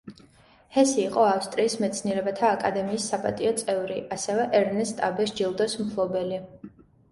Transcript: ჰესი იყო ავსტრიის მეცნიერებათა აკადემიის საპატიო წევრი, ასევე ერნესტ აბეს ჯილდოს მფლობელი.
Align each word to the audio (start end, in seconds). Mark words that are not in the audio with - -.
ჰესი 0.77 0.95
იყო 1.07 1.25
ავსტრიის 1.31 1.75
მეცნიერებათა 1.83 2.47
აკადემიის 2.57 3.05
საპატიო 3.13 3.53
წევრი, 3.61 4.01
ასევე 4.19 4.49
ერნესტ 4.63 5.07
აბეს 5.11 5.37
ჯილდოს 5.43 5.81
მფლობელი. 5.85 6.45